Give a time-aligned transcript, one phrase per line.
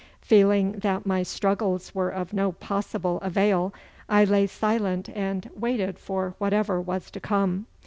[0.23, 3.71] Feeling that my struggles were of no possible avail,
[4.09, 7.67] I lay silent and waited for whatever was to come.